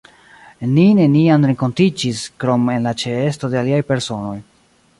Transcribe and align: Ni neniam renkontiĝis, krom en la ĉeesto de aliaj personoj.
Ni 0.77 0.85
neniam 0.99 1.45
renkontiĝis, 1.49 2.23
krom 2.45 2.65
en 2.77 2.89
la 2.89 2.95
ĉeesto 3.03 3.51
de 3.53 3.61
aliaj 3.61 3.81
personoj. 3.93 4.35